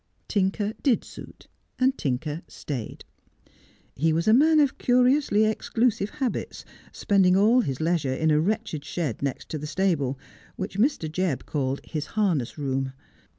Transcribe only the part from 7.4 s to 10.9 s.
his leisure in a wretched shed next the stable, which